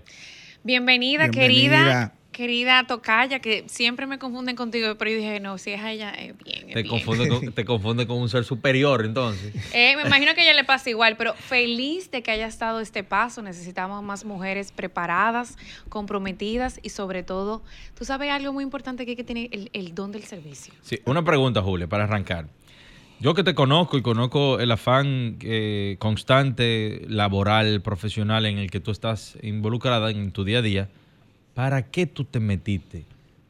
[0.64, 5.82] Bienvenida, querida querida Tocaya, que siempre me confunden contigo, pero yo dije, no, si es
[5.82, 6.68] ella, es bien.
[6.74, 9.54] te, Confunde con, te confunde con un ser superior, entonces.
[9.74, 12.82] Eh, me imagino que a ella le pasa igual, pero feliz de que haya estado
[12.82, 13.42] este paso.
[13.42, 17.64] Necesitamos más mujeres preparadas, comprometidas y sobre todo,
[17.98, 20.74] tú sabes algo muy importante que hay que tener el, don del servicio.
[20.82, 22.48] Sí, una pregunta, Julia, para arrancar.
[23.20, 28.80] Yo que te conozco y conozco el afán eh, constante, laboral, profesional en el que
[28.80, 30.90] tú estás involucrada en tu día a día,
[31.54, 33.04] ¿Para qué tú te metiste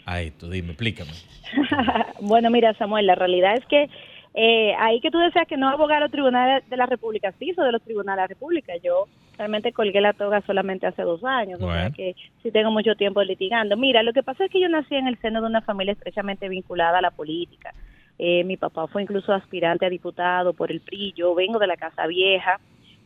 [0.05, 0.49] a esto?
[0.49, 1.11] Dime, explícame.
[2.21, 3.89] bueno, mira, Samuel, la realidad es que
[4.33, 7.49] eh, ahí que tú decías que no abogar a los tribunales de la República, sí,
[7.49, 8.73] hizo de los tribunales de la República.
[8.83, 12.95] Yo realmente colgué la toga solamente hace dos años, o sea que sí tengo mucho
[12.95, 13.77] tiempo litigando.
[13.77, 16.49] Mira, lo que pasa es que yo nací en el seno de una familia estrechamente
[16.49, 17.73] vinculada a la política.
[18.19, 21.77] Eh, mi papá fue incluso aspirante a diputado por el PRI, yo vengo de la
[21.77, 22.59] Casa Vieja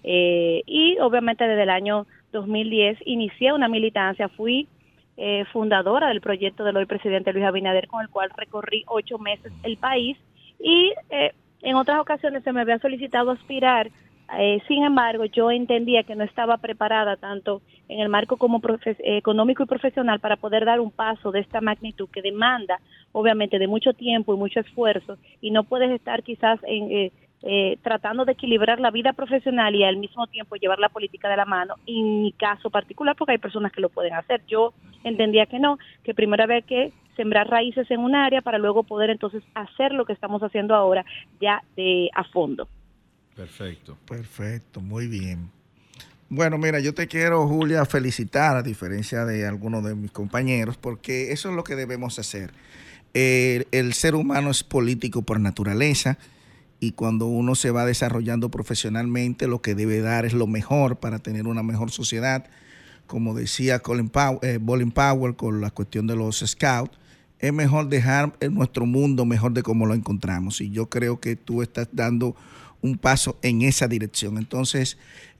[0.03, 4.67] eh, y obviamente desde el año 2010 inicié una militancia, fui
[5.17, 9.51] eh, fundadora del proyecto del hoy presidente Luis Abinader, con el cual recorrí ocho meses
[9.63, 10.17] el país
[10.59, 13.89] y eh, en otras ocasiones se me había solicitado aspirar.
[14.37, 18.61] Eh, sin embargo, yo entendía que no estaba preparada tanto en el marco como
[18.99, 22.79] económico y profesional para poder dar un paso de esta magnitud que demanda,
[23.13, 27.11] obviamente, de mucho tiempo y mucho esfuerzo y no puedes estar quizás en eh,
[27.83, 31.45] tratando de equilibrar la vida profesional y al mismo tiempo llevar la política de la
[31.45, 34.41] mano, en mi caso particular, porque hay personas que lo pueden hacer.
[34.47, 34.73] Yo
[35.03, 39.09] entendía que no, que primero había que sembrar raíces en un área para luego poder
[39.09, 41.05] entonces hacer lo que estamos haciendo ahora
[41.39, 42.67] ya de a fondo.
[43.35, 43.97] Perfecto.
[44.07, 45.51] Perfecto, muy bien.
[46.29, 51.31] Bueno, mira, yo te quiero, Julia, felicitar, a diferencia de algunos de mis compañeros, porque
[51.31, 52.51] eso es lo que debemos hacer.
[53.13, 56.17] el ser humano es político por naturaleza
[56.79, 61.19] y cuando uno se va desarrollando profesionalmente, lo que debe dar es lo mejor para
[61.19, 62.45] tener una mejor sociedad.
[63.07, 64.59] Como decía Colin Powell, eh,
[64.93, 66.97] Powell con la cuestión de los scouts,
[67.39, 70.61] es mejor dejar nuestro mundo mejor de como lo encontramos.
[70.61, 72.35] Y yo creo que tú estás dando
[72.81, 74.37] un paso en esa dirección.
[74.37, 74.97] Entonces,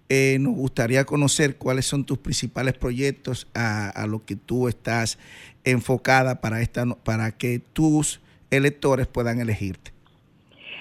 [0.10, 5.18] eh, nos gustaría conocer cuáles son tus principales proyectos a, a lo que tú estás
[5.64, 9.97] enfocada para, esta, para que tus electores puedan elegirte.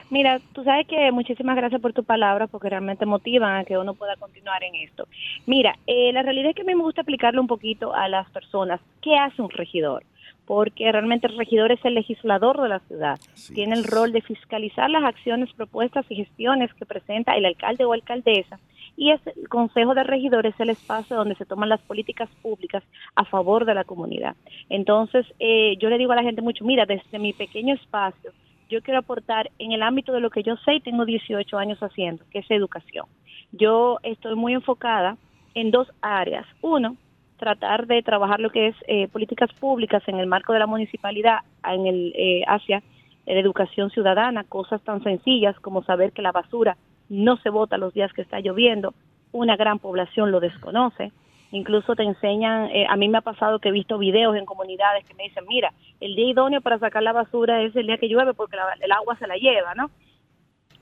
[0.09, 3.95] Mira, tú sabes que muchísimas gracias por tu palabra porque realmente motivan a que uno
[3.95, 5.09] pueda continuar en esto.
[5.47, 8.31] Mira, eh, la realidad es que a mí me gusta explicarle un poquito a las
[8.31, 10.05] personas qué hace un regidor
[10.47, 13.19] porque realmente el regidor es el legislador de la ciudad.
[13.53, 17.93] Tiene el rol de fiscalizar las acciones, propuestas y gestiones que presenta el alcalde o
[17.93, 18.61] alcaldesa.
[18.97, 22.83] Y es, el Consejo de Regidores es el espacio donde se toman las políticas públicas
[23.17, 24.37] a favor de la comunidad.
[24.71, 28.31] Entonces, eh, yo le digo a la gente mucho, mira, desde mi pequeño espacio,
[28.69, 31.79] yo quiero aportar en el ámbito de lo que yo sé y tengo 18 años
[31.81, 33.07] haciendo, que es educación.
[33.53, 35.17] Yo estoy muy enfocada
[35.55, 36.47] en dos áreas.
[36.63, 36.97] Uno,
[37.39, 41.41] tratar de trabajar lo que es eh, políticas públicas en el marco de la municipalidad
[41.65, 42.83] en el, eh, hacia
[43.27, 46.77] la educación ciudadana, cosas tan sencillas como saber que la basura
[47.09, 48.95] no se bota los días que está lloviendo,
[49.33, 51.13] una gran población lo desconoce,
[51.53, 55.05] incluso te enseñan, eh, a mí me ha pasado que he visto videos en comunidades
[55.05, 58.09] que me dicen, mira, el día idóneo para sacar la basura es el día que
[58.09, 59.91] llueve porque el agua se la lleva, ¿no?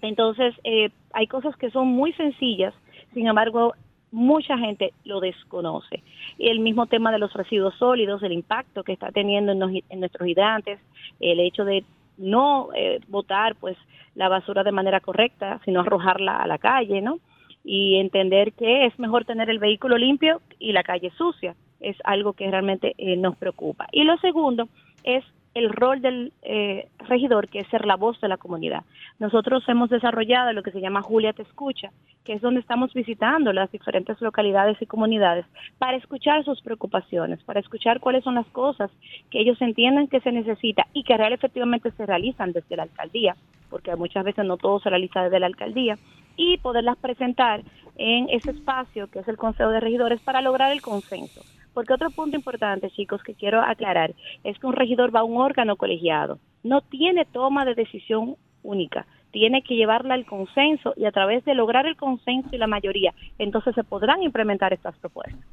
[0.03, 2.74] Entonces, eh, hay cosas que son muy sencillas,
[3.14, 3.74] sin embargo,
[4.11, 6.03] mucha gente lo desconoce.
[6.38, 10.00] Y el mismo tema de los residuos sólidos, el impacto que está teniendo en, en
[10.00, 10.79] nuestros hidrantes,
[11.20, 11.85] el hecho de
[12.16, 13.77] no eh, botar pues
[14.14, 17.18] la basura de manera correcta, sino arrojarla a la calle, ¿no?
[17.64, 21.57] Y entender que es mejor tener el vehículo limpio y la calle sucia.
[21.81, 23.88] Es algo que realmente eh, nos preocupa.
[23.90, 24.68] Y lo segundo
[25.03, 28.82] es el rol del eh, regidor, que es ser la voz de la comunidad.
[29.18, 31.90] Nosotros hemos desarrollado lo que se llama Julia Te Escucha,
[32.24, 35.46] que es donde estamos visitando las diferentes localidades y comunidades
[35.78, 38.90] para escuchar sus preocupaciones, para escuchar cuáles son las cosas
[39.30, 43.36] que ellos entienden que se necesita y que real efectivamente se realizan desde la alcaldía,
[43.70, 45.98] porque muchas veces no todo se realiza desde la alcaldía,
[46.36, 47.62] y poderlas presentar
[47.96, 51.42] en ese espacio que es el Consejo de Regidores para lograr el consenso.
[51.74, 55.37] Porque otro punto importante, chicos, que quiero aclarar, es que un regidor va a un
[55.37, 61.12] órgano colegiado, no tiene toma de decisión única, tiene que llevarla al consenso y a
[61.12, 65.44] través de lograr el consenso y la mayoría, entonces se podrán implementar estas propuestas.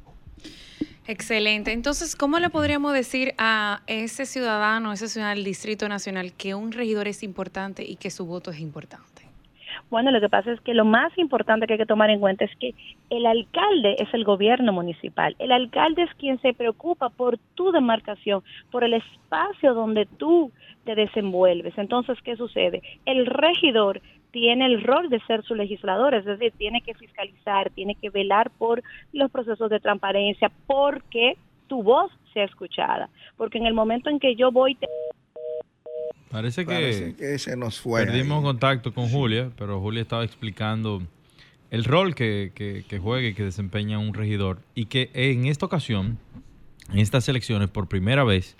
[1.06, 1.72] Excelente.
[1.72, 6.70] Entonces, ¿cómo le podríamos decir a ese ciudadano, ese ciudadano del Distrito Nacional, que un
[6.70, 9.11] regidor es importante y que su voto es importante?
[9.90, 12.44] Bueno, lo que pasa es que lo más importante que hay que tomar en cuenta
[12.44, 12.74] es que
[13.10, 15.36] el alcalde es el gobierno municipal.
[15.38, 20.50] El alcalde es quien se preocupa por tu demarcación, por el espacio donde tú
[20.84, 21.76] te desenvuelves.
[21.76, 22.82] Entonces, ¿qué sucede?
[23.04, 27.94] El regidor tiene el rol de ser su legislador, es decir, tiene que fiscalizar, tiene
[27.94, 28.82] que velar por
[29.12, 31.36] los procesos de transparencia, porque
[31.68, 33.08] tu voz sea escuchada.
[33.36, 34.74] Porque en el momento en que yo voy...
[34.74, 34.86] Te
[36.32, 38.06] Parece que, se nos fue.
[38.06, 41.02] Perdimos contacto con Julia, pero Julia estaba explicando
[41.70, 46.18] el rol que, que, juega y que desempeña un regidor y que en esta ocasión,
[46.90, 48.56] en estas elecciones, por primera vez,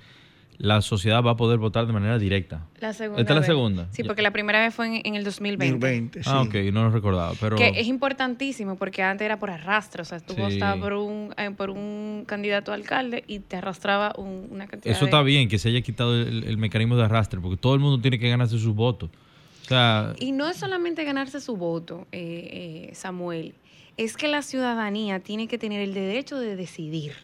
[0.58, 2.66] la sociedad va a poder votar de manera directa.
[2.80, 3.20] La segunda.
[3.20, 3.88] Esta es la segunda.
[3.90, 6.20] Sí, porque la primera vez fue en, el 2020.
[6.26, 7.32] Ah, ok, no lo recordaba.
[7.40, 7.56] Pero...
[7.56, 10.02] Que es importantísimo porque antes era por arrastre.
[10.02, 14.14] O sea, tú votabas por un, eh, por un candidato a alcalde y te arrastraba
[14.16, 14.94] una cantidad.
[14.94, 18.00] Eso está bien, que se haya quitado el, mecanismo de arrastre, porque todo el mundo
[18.00, 19.10] tiene que ganarse sus votos.
[19.62, 23.54] O sea, y no es solamente ganarse su voto, eh, eh, Samuel,
[23.96, 27.14] es que la ciudadanía tiene que tener el derecho de decidir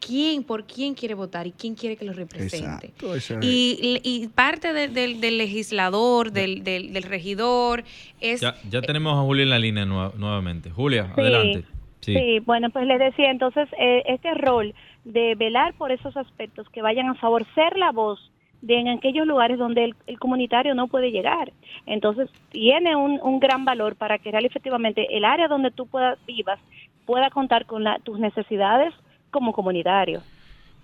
[0.00, 2.92] quién, por quién quiere votar y quién quiere que lo represente.
[3.40, 7.84] y, parte del legislador, del, regidor,
[8.20, 8.40] es...
[8.40, 10.70] Ya, tenemos a Julia en la línea nuevamente.
[10.70, 11.64] Julia, adelante.
[12.00, 12.38] Sí.
[12.40, 17.08] bueno, pues les decía, entonces, eh, este rol de velar por esos aspectos que vayan
[17.08, 18.30] a favor, ser la voz
[18.60, 21.52] de en aquellos lugares donde el, comunitario no puede llegar.
[21.86, 26.18] Entonces, tiene un, un, gran valor para que real efectivamente el área donde tú puedas,
[26.26, 26.58] vivas
[27.04, 28.94] pueda contar con la, tus necesidades
[29.34, 30.22] como comunitario.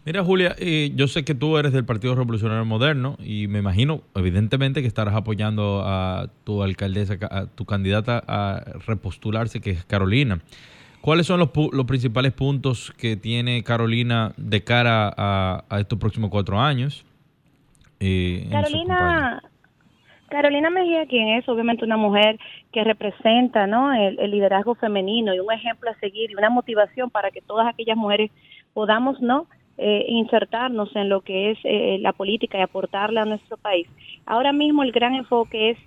[0.05, 4.03] Mira, Julia, eh, yo sé que tú eres del Partido Revolucionario Moderno y me imagino,
[4.17, 10.41] evidentemente, que estarás apoyando a tu alcaldesa, a tu candidata a repostularse, que es Carolina.
[11.01, 16.61] ¿Cuáles son los, los principales puntos que tiene Carolina de cara a, estos próximos cuatro
[16.61, 17.05] años?
[18.01, 19.43] Eh, Carolina,
[20.31, 22.39] Carolina Mejía, quien es obviamente una mujer
[22.73, 27.43] que representa el, liderazgo femenino y un ejemplo a seguir y una motivación para que
[27.43, 28.31] todas aquellas mujeres
[28.73, 33.57] podamos no eh, insertarnos en lo que es eh, la política y aportarle a nuestro
[33.57, 33.89] país.
[34.25, 35.79] Ahora mismo el gran enfoque es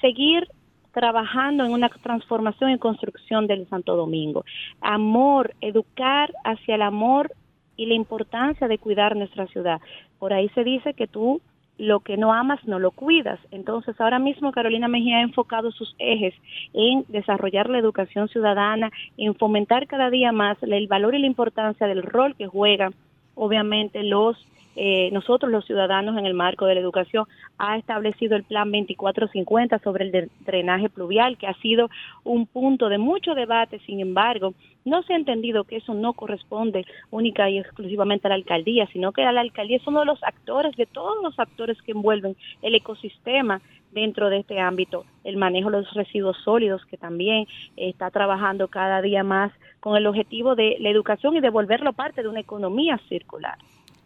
[0.00, 0.48] seguir
[0.92, 4.44] trabajando en una transformación y construcción del Santo Domingo.
[4.80, 7.32] Amor, educar hacia el amor
[7.76, 9.80] y la importancia de cuidar nuestra ciudad.
[10.18, 11.40] Por ahí se dice que tú
[11.78, 13.40] lo que no amas no lo cuidas.
[13.50, 16.34] Entonces, ahora mismo Carolina Mejía ha enfocado sus ejes
[16.74, 21.86] en desarrollar la educación ciudadana, en fomentar cada día más el valor y la importancia
[21.86, 22.94] del rol que juegan,
[23.34, 24.36] obviamente, los
[24.76, 27.26] eh, nosotros los ciudadanos en el marco de la educación
[27.58, 31.90] ha establecido el plan 2450 sobre el drenaje pluvial, que ha sido
[32.24, 34.54] un punto de mucho debate, sin embargo,
[34.84, 39.12] no se ha entendido que eso no corresponde única y exclusivamente a la alcaldía, sino
[39.12, 42.74] que la alcaldía es uno de los actores, de todos los actores que envuelven el
[42.74, 43.60] ecosistema
[43.92, 49.02] dentro de este ámbito, el manejo de los residuos sólidos, que también está trabajando cada
[49.02, 52.98] día más con el objetivo de la educación y de volverlo parte de una economía
[53.08, 53.58] circular.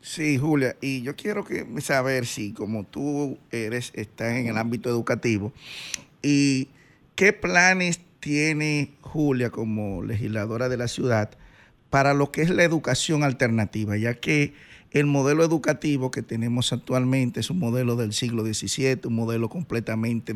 [0.09, 4.88] Sí, Julia, y yo quiero que saber si como tú eres, estás en el ámbito
[4.88, 5.53] educativo,
[6.23, 6.69] y
[7.16, 11.31] qué planes tiene Julia como legisladora de la ciudad
[11.90, 14.55] para lo que es la educación alternativa, ya que
[14.92, 20.35] el modelo educativo que tenemos actualmente es un modelo del siglo XVII, un modelo completamente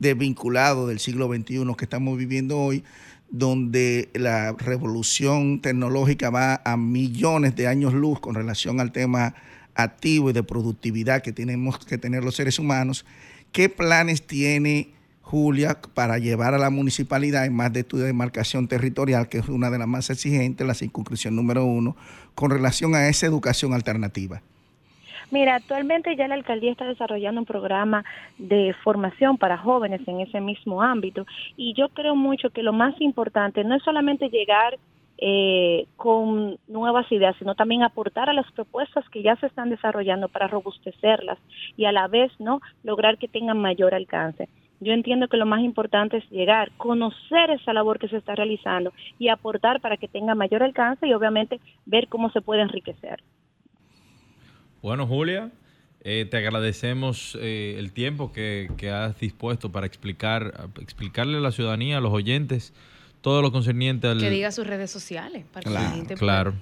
[0.00, 2.82] desvinculado del siglo XXI que estamos viviendo hoy,
[3.30, 9.34] donde la revolución tecnológica va a millones de años luz con relación al tema
[9.74, 13.04] activo y de productividad que tenemos que tener los seres humanos.
[13.52, 19.28] ¿Qué planes tiene Julia para llevar a la municipalidad en más de tu demarcación territorial,
[19.28, 21.96] que es una de las más exigentes, la circunscripción número uno,
[22.34, 24.42] con relación a esa educación alternativa?
[25.30, 28.02] Mira, actualmente ya la alcaldía está desarrollando un programa
[28.38, 32.98] de formación para jóvenes en ese mismo ámbito y yo creo mucho que lo más
[33.00, 34.78] importante no es solamente llegar
[35.18, 40.28] eh, con nuevas ideas, sino también aportar a las propuestas que ya se están desarrollando
[40.28, 41.38] para robustecerlas
[41.76, 44.48] y a la vez no lograr que tengan mayor alcance.
[44.80, 48.92] Yo entiendo que lo más importante es llegar, conocer esa labor que se está realizando
[49.18, 53.20] y aportar para que tenga mayor alcance y obviamente ver cómo se puede enriquecer.
[54.82, 55.50] Bueno, Julia,
[56.04, 61.98] eh, te agradecemos eh, el tiempo que, has dispuesto para explicar, explicarle a la ciudadanía,
[61.98, 62.72] a los oyentes,
[63.20, 64.20] todo lo concerniente al...
[64.20, 65.44] Que diga sus redes sociales.
[65.52, 66.54] Para claro, que la gente claro.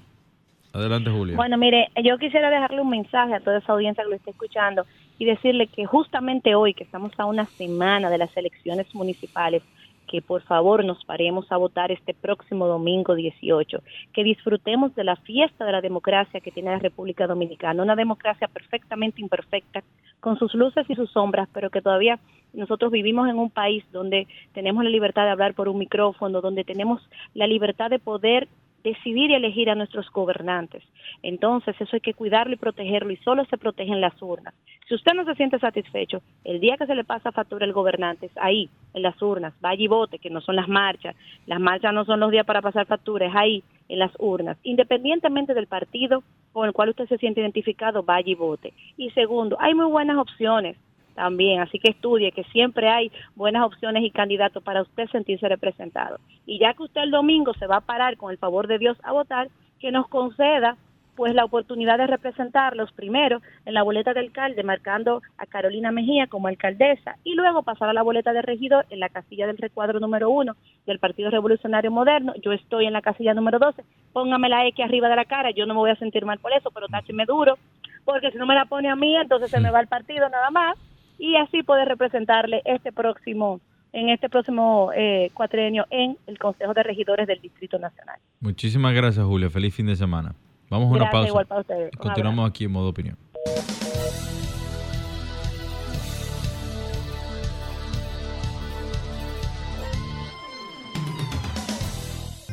[0.73, 1.37] Adelante, Julia.
[1.37, 4.87] Bueno, mire, yo quisiera dejarle un mensaje a toda esa audiencia que lo esté escuchando
[5.19, 9.63] y decirle que justamente hoy, que estamos a una semana de las elecciones municipales,
[10.07, 15.17] que por favor nos paremos a votar este próximo domingo 18, que disfrutemos de la
[15.17, 19.83] fiesta de la democracia que tiene la República Dominicana, una democracia perfectamente imperfecta,
[20.21, 22.19] con sus luces y sus sombras, pero que todavía
[22.53, 26.65] nosotros vivimos en un país donde tenemos la libertad de hablar por un micrófono, donde
[26.65, 27.03] tenemos
[27.35, 28.49] la libertad de poder
[28.87, 30.85] decidir y elegir a nuestros gobernantes.
[31.25, 34.55] Entonces, eso hay que cuidarlo y protegerlo y solo se protegen las urnas.
[34.89, 38.27] Si usted no se siente satisfecho, el día que se le pasa factura al gobernante,
[38.27, 41.17] es ahí, en las urnas, vaya y vote, que no son las marchas.
[41.47, 44.57] Las marchas no son los días para pasar factura, es ahí, en las urnas.
[44.63, 46.23] Independientemente del partido
[46.53, 48.73] con el cual usted se siente identificado, vaya y vote.
[48.97, 50.77] Y segundo, hay muy buenas opciones
[51.17, 56.21] también, así que estudie que siempre hay buenas opciones y candidatos para usted sentirse representado.
[56.45, 58.97] Y ya que usted el domingo se va a parar con el favor de Dios
[59.03, 59.49] a votar,
[59.81, 60.77] que nos conceda
[61.17, 66.27] pues la oportunidad de representarlos primero en la boleta de alcalde marcando a Carolina Mejía
[66.27, 69.99] como alcaldesa y luego pasar a la boleta de regidor en la casilla del recuadro
[69.99, 72.35] número uno del Partido Revolucionario Moderno.
[72.43, 73.83] Yo estoy en la casilla número 12.
[74.13, 76.53] Póngame la X arriba de la cara, yo no me voy a sentir mal por
[76.53, 77.57] eso, pero tácheme duro,
[78.05, 80.51] porque si no me la pone a mí, entonces se me va el partido nada
[80.51, 80.77] más
[81.19, 83.61] y así poder representarle este próximo
[83.93, 88.19] en este próximo eh, cuatrenio en el Consejo de Regidores del Distrito Nacional.
[88.41, 89.49] Muchísimas gracias, Julia.
[89.49, 90.35] Feliz fin de semana.
[90.69, 91.29] Vamos a una pausa.
[91.29, 91.97] Igual para ustedes.
[91.97, 93.17] Continuamos aquí en modo opinión.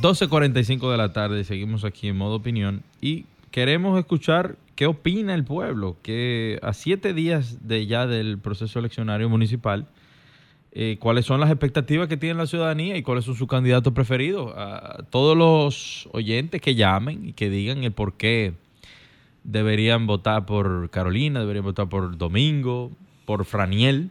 [0.01, 1.45] ...12.45 de la tarde...
[1.45, 2.83] ...seguimos aquí en modo opinión...
[2.99, 8.79] ...y queremos escuchar qué opina el pueblo, que a siete días de ya del proceso
[8.79, 9.87] eleccionario municipal,
[10.71, 14.51] eh, cuáles son las expectativas que tiene la ciudadanía y cuáles son sus candidatos preferidos.
[14.55, 18.53] A todos los oyentes que llamen y que digan el por qué
[19.43, 22.91] deberían votar por Carolina, deberían votar por Domingo,
[23.25, 24.09] por Franiel.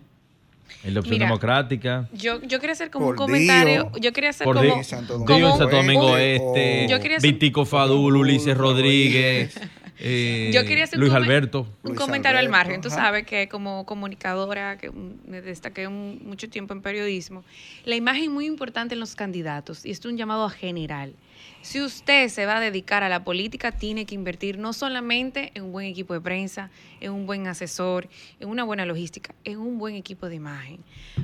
[0.85, 2.09] En la opción democrática.
[2.13, 3.93] Yo, yo quería hacer como un comentario.
[4.01, 4.83] yo quería hacer como.
[4.83, 6.89] Santo Domingo, Santo Domingo Este.
[7.21, 9.61] Vitico Fadul, Ulises Rodríguez.
[10.05, 11.69] Eh, yo quería hacer Luis un, Alberto.
[11.85, 12.81] Un comentario al margen.
[12.81, 17.45] Tú sabes que como comunicadora, que me destaqué mucho tiempo en periodismo,
[17.85, 21.15] la imagen es muy importante en los candidatos y esto es un llamado a general.
[21.61, 25.63] Si usted se va a dedicar a la política, tiene que invertir no solamente en
[25.63, 28.09] un buen equipo de prensa, en un buen asesor,
[28.41, 30.81] en una buena logística, en un buen equipo de imagen.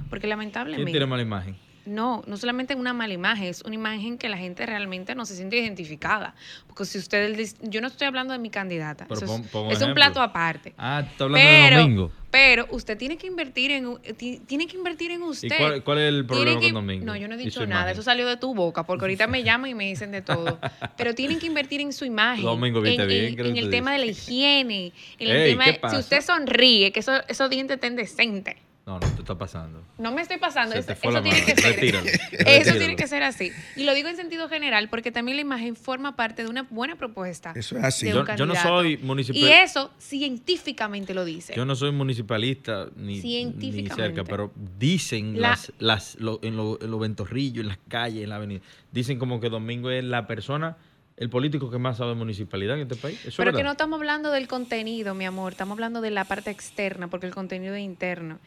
[0.08, 0.84] Porque lamentablemente...
[0.84, 1.67] ¿Quién tiene mala imagen?
[1.88, 5.34] No, no solamente una mala imagen, es una imagen que la gente realmente no se
[5.36, 6.34] siente identificada.
[6.66, 9.66] Porque si ustedes, yo no estoy hablando de mi candidata, Pero eso pon- es, pon
[9.66, 9.94] un es un ejemplo.
[9.94, 10.74] plato aparte.
[10.76, 12.12] Ah, está hablando pero, de Domingo.
[12.30, 15.48] pero usted tiene que invertir en ti- tiene que invertir en usted.
[15.58, 17.92] cuál- cuál es el problema que- con Domingo No, yo no he dicho nada, imagen?
[17.94, 20.58] eso salió de tu boca, porque ahorita me llaman y me dicen de todo.
[20.96, 22.44] Pero tienen que invertir en su imagen.
[22.44, 25.28] Domingo, viste en, bien, en- ¿qué es lo en el tema de la higiene, en
[25.28, 28.56] el Ey, tema ¿qué de- si usted sonríe, que eso, esos dientes estén decentes.
[28.88, 29.82] No, no, te está pasando.
[29.98, 31.54] No me estoy pasando, Se eso, te fue eso la tiene mano.
[31.54, 31.74] que ser.
[31.74, 32.06] Retíralo,
[32.46, 33.52] Eso tiene que ser así.
[33.76, 36.96] Y lo digo en sentido general porque también la imagen forma parte de una buena
[36.96, 37.52] propuesta.
[37.54, 38.06] Eso es así.
[38.06, 39.42] de Yo, un yo no soy municipal.
[39.42, 41.52] Y eso científicamente lo dice.
[41.54, 46.80] Yo no soy municipalista ni, ni cerca, pero dicen La- las, las, lo- en, lo-
[46.80, 48.60] en los ventorrillos, en las calles, en la avenida,
[48.90, 50.78] dicen como que Domingo es la persona,
[51.16, 53.18] el político que más sabe de municipalidad en este país.
[53.26, 56.24] Eso Pero es que no estamos hablando del contenido, mi amor, estamos hablando de la
[56.24, 58.38] parte externa, porque el contenido es interno.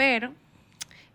[0.00, 0.32] Pero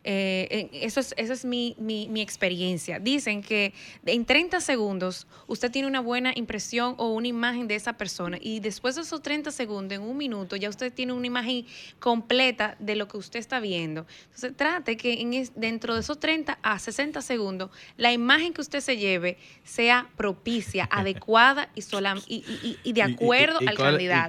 [0.07, 2.99] eh, eso es, esa es mi, mi- mi experiencia.
[2.99, 3.73] Dicen que
[4.05, 8.59] en 30 segundos usted tiene una buena impresión o una imagen de esa persona y
[8.59, 11.65] después de esos 30 segundos, en un minuto, ya usted tiene una imagen
[11.99, 14.05] completa de lo que usted está viendo.
[14.25, 18.61] Entonces trate que en es- dentro de esos 30 a 60 segundos, la imagen que
[18.61, 23.91] usted se lleve sea propicia, adecuada y, solam- y, y- y- de acuerdo al cuál-
[23.93, 24.27] candidato.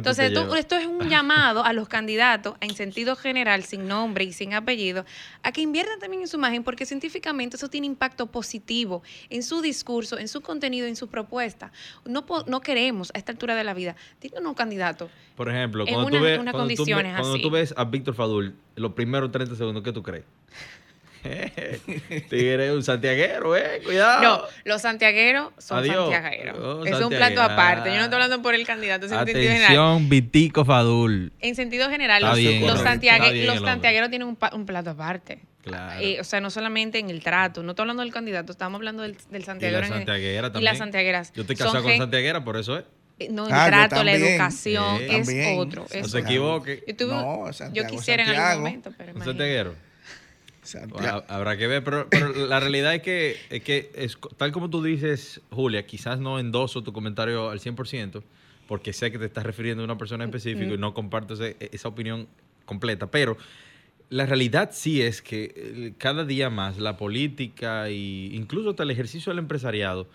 [0.00, 4.32] Entonces, tú- esto es un llamado a los candidatos, en sentido general, sin nombre y
[4.32, 5.03] sin apellido,
[5.42, 9.60] a que inviertan también en su imagen, porque científicamente eso tiene impacto positivo en su
[9.62, 11.72] discurso, en su contenido, en su propuesta.
[12.04, 15.10] No, no queremos a esta altura de la vida, díganos un candidato.
[15.36, 17.42] Por ejemplo, en cuando, una- tú, ves, unas cuando, tú, cuando así.
[17.42, 20.24] tú ves a Víctor Fadul, los primeros 30 segundos, ¿qué tú crees?
[22.28, 24.22] Tigre, un santiaguero, eh, cuidado.
[24.22, 26.10] No, los santiagueros son Adiós.
[26.12, 26.58] santiagueros.
[26.58, 27.90] Oh, es un plato aparte.
[27.90, 29.64] Yo no estoy hablando por el candidato, es en sentido general.
[29.64, 31.32] Atención, Vitico Fadul.
[31.40, 35.40] En sentido general, Está los, bien, los santiague- bien santiagueros tienen un, plato aparte.
[35.62, 36.00] Claro.
[36.02, 39.02] Eh, o sea, no solamente en el trato, no estoy hablando del candidato, estamos hablando
[39.02, 39.80] del, del y santiaguero.
[39.80, 40.64] la en el- santiaguera y también.
[40.64, 41.32] las santiagueras.
[41.32, 42.84] Yo estoy Son casado con santiaguera, por eso es.
[43.18, 45.58] eh, No, el Ah, yo trato, la educación Sí, es también.
[45.58, 45.86] otro.
[46.02, 46.84] No se equivoque.
[46.86, 49.74] Yo, tuve- No, yo Santiago, quisiera en algún momento, pero Un santiaguero.
[50.64, 51.24] Santiago.
[51.28, 54.82] Habrá que ver, pero, pero la realidad es que, es que es, tal como tú
[54.82, 58.22] dices, Julia, quizás no endoso tu comentario al 100%,
[58.66, 61.88] porque sé que te estás refiriendo a una persona específica y no comparto ese- esa
[61.88, 62.26] opinión
[62.64, 63.36] completa, pero
[64.10, 67.94] la realidad sí es que eh, cada día más la política e
[68.32, 70.06] incluso hasta el ejercicio del empresariado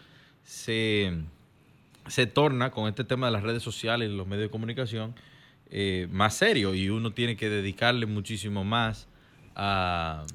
[0.43, 1.11] se,
[2.07, 5.13] se torna con este tema de las redes sociales y los medios de comunicación
[5.69, 9.07] eh, más serio y uno tiene que dedicarle muchísimo más
[9.59, 10.25] a,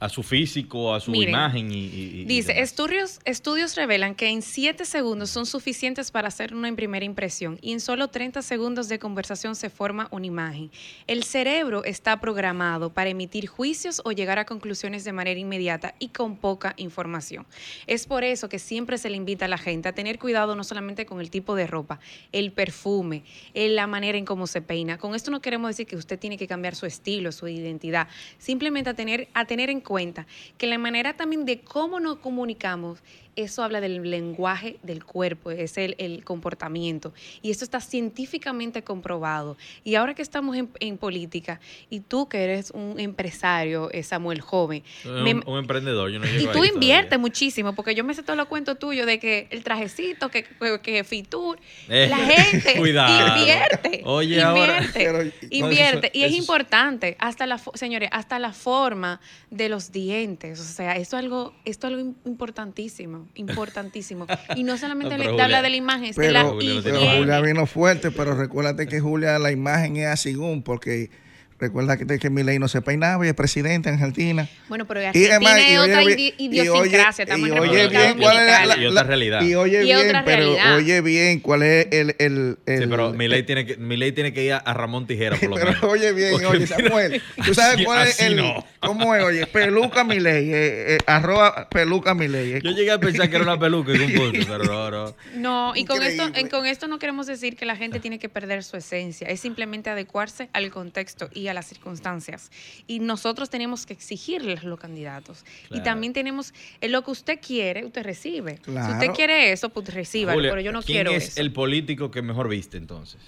[0.00, 4.84] a su físico, a su Miren, imagen y, Dice, estudios, estudios revelan que en 7
[4.84, 9.56] segundos son suficientes para hacer una primera impresión y en solo 30 segundos de conversación
[9.56, 10.70] se forma una imagen.
[11.08, 16.08] El cerebro está programado para emitir juicios o llegar a conclusiones de manera inmediata y
[16.08, 17.44] con poca información.
[17.88, 20.62] Es por eso que siempre se le invita a la gente a tener cuidado no
[20.62, 21.98] solamente con el tipo de ropa,
[22.30, 23.24] el perfume,
[23.54, 24.96] el- la manera en cómo se peina.
[24.98, 28.06] Con esto no queremos decir que usted tiene que cambiar su estilo, su identidad.
[28.38, 30.26] Simplemente a tener, a tener en cuenta
[30.58, 32.98] que la manera también de cómo nos comunicamos,
[33.42, 37.12] eso habla del lenguaje del cuerpo, es el, el comportamiento.
[37.42, 39.56] Y esto está científicamente comprobado.
[39.84, 41.60] Y ahora que estamos en, en política,
[41.90, 46.26] y tú que eres un empresario, eh, Samuel joven, un, me- un emprendedor, yo no
[46.26, 47.18] y tú inviertes todavía.
[47.18, 50.80] muchísimo, porque yo me sé todo lo cuento tuyo de que el trajecito, que, que,
[50.82, 51.58] que Fitur,
[51.88, 53.38] Eh, la gente cuidado.
[53.38, 54.02] invierte.
[54.04, 56.06] Oye, ahora- invierte, Pero, no, invierte.
[56.08, 59.20] eso- y es eso- importante, hasta la, señores, hasta la forma
[59.50, 60.58] de los dientes.
[60.60, 64.26] O sea, esto es algo, esto es algo im- importantísimo, importantísimo.
[64.56, 67.18] Y no solamente pero habla Julia- de la imagen, es de la Pero, pero.
[67.18, 71.10] Julia vino fuerte, pero recuérdate que Julia, la imagen es así, porque
[71.58, 74.48] recuerda que, que Milei no se peinaba y es presidente en Argentina.
[74.68, 78.66] Bueno, pero Y Argentina además, es y otra y idiosincrasia, y oye bien cuál es
[78.66, 78.76] la-.
[78.76, 79.42] Y realidad.
[79.42, 82.14] Y oye Y bien, pero oye bien cuál es el...
[82.18, 85.50] el, el Sí, pero Milei tiene que, Milei tiene que ir a, Ramón Tijera, por
[85.50, 85.82] lo pero menos.
[85.84, 88.36] oye bien, Porque oye Samuel, ¿tú sabes así- cuál es el...
[88.36, 88.64] no.
[88.80, 89.24] ¿Cómo es?
[89.24, 92.60] Oye, peluca Milei, eh, eh, arroba peluca Milei.
[92.62, 95.14] Yo llegué a pensar que era una peluca en un punto, pero no, no.
[95.34, 96.50] No, y con esto, Increíble.
[96.50, 99.90] con esto no queremos decir que la gente tiene que perder su esencia, es simplemente
[99.90, 102.50] adecuarse al contexto y a las circunstancias.
[102.86, 105.44] Y nosotros tenemos que exigirles a los candidatos.
[105.70, 108.58] Y también tenemos, en lo que usted quiere, usted recibe.
[108.64, 111.40] Si usted quiere eso, pues reciba, pero yo no ¿quién quiero es eso.
[111.40, 113.20] el político que mejor viste entonces?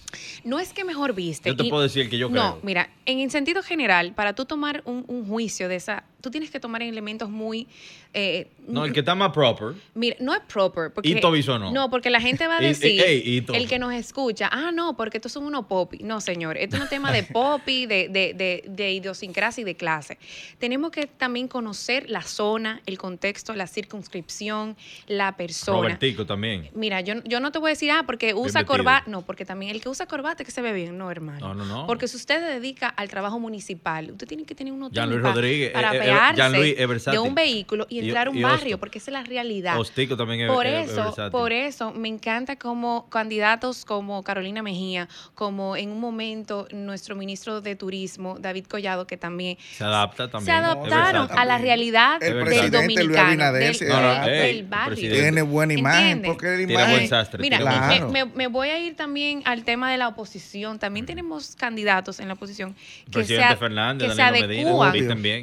[0.44, 1.48] No es que mejor viste.
[1.50, 2.60] Yo te y- puedo decir el que yo No, creo.
[2.62, 6.50] mira, en el sentido general, para tú tomar un, un juicio de esa tú tienes
[6.50, 7.66] que tomar elementos muy...
[8.12, 9.74] eh, No, el que está más proper.
[9.94, 10.92] Mira, no es proper.
[10.92, 11.70] Porque, Ito Bisonó.
[11.72, 15.32] No, porque la gente va a decir, el que nos escucha, ah, no, porque estos
[15.32, 15.98] son unos popi.
[15.98, 19.74] No, señor, esto es un tema de popi, de, de, de, de idiosincrasia y de
[19.76, 20.18] clase.
[20.58, 25.78] Tenemos que también conocer la zona, el contexto, la circunscripción, la persona.
[25.78, 26.68] Robertico también.
[26.74, 29.04] Mira, yo, yo no te voy a decir, ah, porque usa corbata.
[29.08, 30.96] No, porque también el que usa corbata es que se ve bien.
[30.98, 31.40] No, hermano.
[31.40, 31.86] No, no, no.
[31.86, 35.70] Porque si usted se dedica al trabajo municipal, usted tiene que tener unos Luis Rodríguez,
[35.72, 39.22] para eh, de un vehículo y entrar a un y barrio, porque esa es la
[39.22, 39.78] realidad.
[39.78, 44.62] Hostico también es- por es- es eso, por eso me encanta como candidatos como Carolina
[44.62, 50.30] Mejía, como en un momento nuestro ministro de Turismo, David Collado, que también Se adapta
[50.30, 50.46] también.
[50.46, 55.10] se adaptaron a la realidad El del dominicano, del, barrio.
[55.12, 56.30] Tiene buena imagen, ¿Entiendes?
[56.30, 56.90] porque la imagen...
[56.90, 57.40] buen sastre.
[57.40, 58.08] Mira, me- Claro.
[58.10, 60.78] me, me voy a ir también al tema de la oposición.
[60.78, 62.74] También tenemos candidatos en la oposición
[63.06, 64.92] que Presidente se, Fernández, que se adecúan.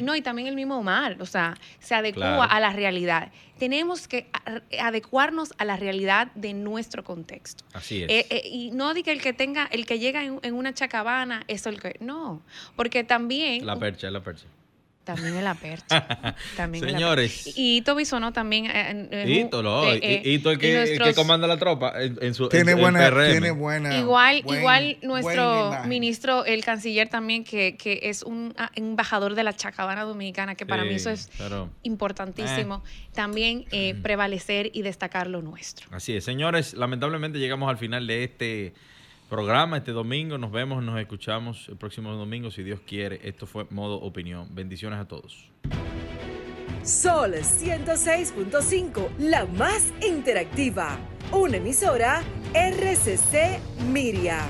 [0.03, 2.43] No, y también el mismo Omar, o sea, se Claro.
[2.43, 3.31] a la realidad.
[3.57, 4.27] Tenemos que
[4.79, 7.63] adecuarnos a la realidad de nuestro contexto.
[7.73, 8.09] Así es.
[8.09, 11.43] Eh, eh, y no diga el que tenga, el que llega en, en una chacabana,
[11.47, 11.95] eso el que.
[11.99, 12.41] No,
[12.75, 13.65] porque también.
[13.65, 14.45] la percha, la percha.
[15.07, 16.35] También es la percha.
[16.55, 17.41] también Señores.
[17.45, 17.59] percha.
[17.59, 18.65] Y Ito Bisonó también.
[18.67, 22.17] eh, eh, no, eh, eh, Hito el que, el que nuestros- comanda la tropa en,
[22.21, 23.31] en su Tiene en- en buena, PRM.
[23.31, 23.97] tiene buena.
[23.97, 29.43] Igual, buen- igual nuestro ministro, el canciller también, que, que es un ah, embajador de
[29.43, 32.83] la chacabana dominicana, que para Sí, mí eso es pero- importantísimo.
[33.13, 35.87] También eh, prevalecer y destacar lo nuestro.
[35.91, 38.73] Así es, señores, lamentablemente llegamos al final de este
[39.29, 40.37] programa, este domingo.
[40.37, 43.19] Nos vemos, nos escuchamos el próximo domingo, si Dios quiere.
[43.23, 44.53] Esto fue Modo Opinión.
[44.53, 45.49] Bendiciones a todos.
[46.83, 50.97] Sol 106.5, la más interactiva.
[51.31, 52.21] Una emisora
[52.53, 53.59] RCC
[53.91, 54.45] Miria.